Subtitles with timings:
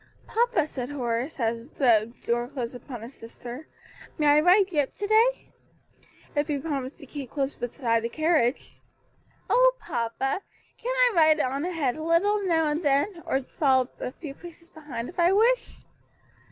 [0.25, 3.67] "Papa," said Horace, as the door closed upon his sister,
[4.17, 5.53] "may I ride Gip to day?"
[6.35, 8.79] "If you promise me to keep close beside the carriage."
[9.47, 10.41] "Oh, papa,
[10.79, 14.71] can't I ride on ahead a little, now and then, or fall a few paces
[14.71, 15.81] behind if I wish?"